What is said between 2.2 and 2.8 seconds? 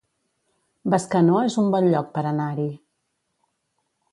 anar-hi